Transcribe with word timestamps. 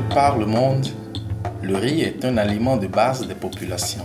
par 0.00 0.38
le 0.38 0.46
monde, 0.46 0.86
le 1.62 1.76
riz 1.76 2.02
est 2.02 2.24
un 2.24 2.36
aliment 2.36 2.76
de 2.76 2.86
base 2.86 3.26
des 3.26 3.34
populations. 3.34 4.04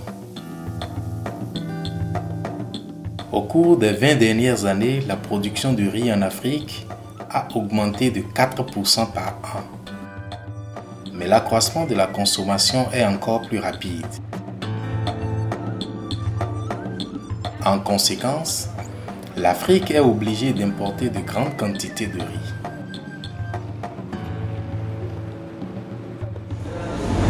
Au 3.32 3.42
cours 3.42 3.78
des 3.78 3.92
20 3.92 4.16
dernières 4.16 4.66
années, 4.66 5.02
la 5.08 5.16
production 5.16 5.74
de 5.74 5.88
riz 5.88 6.12
en 6.12 6.22
Afrique 6.22 6.86
a 7.30 7.48
augmenté 7.56 8.12
de 8.12 8.22
4% 8.22 9.12
par 9.12 9.38
an. 9.44 9.92
Mais 11.14 11.28
l'accroissement 11.28 11.86
de 11.86 11.96
la 11.96 12.08
consommation 12.08 12.92
est 12.92 13.06
encore 13.06 13.42
plus 13.42 13.60
rapide. 13.60 14.06
En 17.66 17.80
conséquence, 17.80 18.70
l'Afrique 19.38 19.92
est 19.92 20.00
obligée 20.00 20.54
d'importer 20.54 21.10
de 21.10 21.20
grandes 21.20 21.56
quantités 21.58 22.08
de 22.08 22.20
riz. 22.20 22.59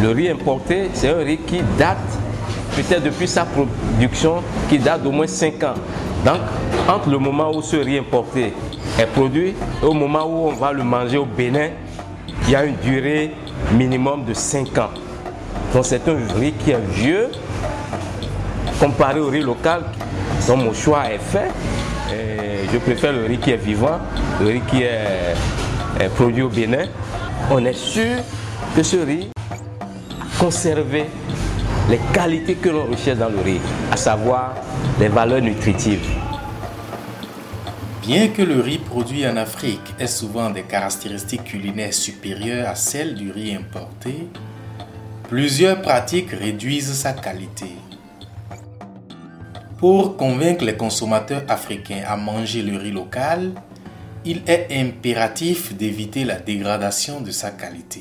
Le 0.02 0.12
riz 0.12 0.30
importé, 0.30 0.90
c'est 0.94 1.10
un 1.10 1.18
riz 1.18 1.36
qui 1.38 1.60
date 1.78 1.98
peut-être 2.74 3.02
depuis 3.02 3.28
sa 3.28 3.44
production, 3.44 4.36
qui 4.70 4.78
date 4.78 5.02
d'au 5.02 5.10
moins 5.10 5.26
5 5.26 5.62
ans. 5.62 5.74
Donc, 6.24 6.38
entre 6.88 7.10
le 7.10 7.18
moment 7.18 7.54
où 7.54 7.60
ce 7.60 7.76
riz 7.76 7.98
importé 7.98 8.54
est 8.98 9.06
produit 9.06 9.54
et 9.82 9.84
au 9.84 9.92
moment 9.92 10.24
où 10.24 10.48
on 10.48 10.52
va 10.52 10.72
le 10.72 10.82
manger 10.84 11.18
au 11.18 11.26
Bénin, 11.26 11.68
il 12.44 12.50
y 12.50 12.56
a 12.56 12.64
une 12.64 12.76
durée 12.76 13.32
minimum 13.72 14.24
de 14.24 14.32
5 14.32 14.78
ans. 14.78 14.90
Donc 15.74 15.84
c'est 15.84 16.08
un 16.08 16.16
riz 16.34 16.52
qui 16.52 16.70
est 16.70 16.80
vieux 16.92 17.28
comparé 18.80 19.20
au 19.20 19.28
riz 19.28 19.42
local. 19.42 19.82
Donc 20.48 20.64
mon 20.64 20.72
choix 20.72 21.12
est 21.12 21.18
fait. 21.18 21.50
je 22.72 22.78
préfère 22.78 23.12
le 23.12 23.26
riz 23.26 23.38
qui 23.38 23.50
est 23.50 23.56
vivant, 23.56 23.98
le 24.40 24.46
riz 24.46 24.62
qui 24.66 24.82
est 24.82 26.08
produit 26.16 26.42
au 26.42 26.48
Bénin. 26.48 26.86
On 27.50 27.62
est 27.66 27.76
sûr 27.76 28.16
que 28.74 28.82
ce 28.82 28.96
riz 28.96 29.28
conserver 30.40 31.04
les 31.90 32.00
qualités 32.14 32.54
que 32.54 32.70
l'on 32.70 32.86
recherche 32.86 33.18
dans 33.18 33.28
le 33.28 33.40
riz, 33.40 33.60
à 33.92 33.96
savoir 33.98 34.54
les 34.98 35.08
valeurs 35.08 35.42
nutritives. 35.42 36.08
Bien 38.00 38.28
que 38.28 38.40
le 38.40 38.58
riz 38.62 38.78
produit 38.78 39.26
en 39.26 39.36
Afrique 39.36 39.94
ait 39.98 40.06
souvent 40.06 40.48
des 40.48 40.62
caractéristiques 40.62 41.44
culinaires 41.44 41.92
supérieures 41.92 42.70
à 42.70 42.74
celles 42.74 43.16
du 43.16 43.30
riz 43.30 43.54
importé, 43.54 44.28
plusieurs 45.28 45.82
pratiques 45.82 46.30
réduisent 46.30 46.94
sa 46.94 47.12
qualité. 47.12 47.72
Pour 49.76 50.16
convaincre 50.16 50.64
les 50.64 50.76
consommateurs 50.76 51.42
africains 51.48 52.02
à 52.06 52.16
manger 52.16 52.62
le 52.62 52.78
riz 52.78 52.92
local, 52.92 53.52
il 54.24 54.40
est 54.46 54.68
impératif 54.72 55.74
d'éviter 55.74 56.24
la 56.24 56.36
dégradation 56.36 57.20
de 57.20 57.30
sa 57.30 57.50
qualité. 57.50 58.00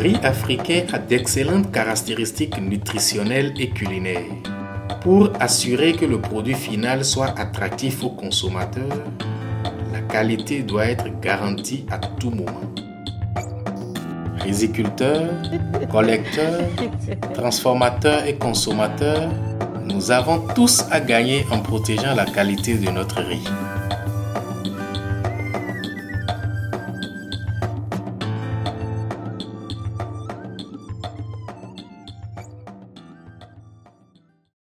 Riz 0.00 0.16
africain 0.22 0.84
a 0.94 0.98
d'excellentes 0.98 1.70
caractéristiques 1.72 2.58
nutritionnelles 2.58 3.52
et 3.58 3.68
culinaires. 3.68 4.32
Pour 5.02 5.30
assurer 5.38 5.92
que 5.92 6.06
le 6.06 6.18
produit 6.18 6.54
final 6.54 7.04
soit 7.04 7.38
attractif 7.38 8.02
aux 8.02 8.08
consommateurs, 8.08 9.04
la 9.92 10.00
qualité 10.00 10.62
doit 10.62 10.86
être 10.86 11.04
garantie 11.20 11.84
à 11.90 11.98
tout 11.98 12.30
moment. 12.30 12.62
Riziculteurs, 14.38 15.34
collecteurs, 15.92 16.62
transformateurs 17.34 18.24
et 18.24 18.36
consommateurs, 18.36 19.28
nous 19.84 20.10
avons 20.10 20.38
tous 20.54 20.82
à 20.90 21.00
gagner 21.00 21.44
en 21.50 21.58
protégeant 21.58 22.14
la 22.14 22.24
qualité 22.24 22.72
de 22.78 22.90
notre 22.90 23.20
riz. 23.20 23.44